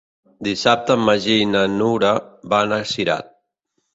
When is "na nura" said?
1.51-2.13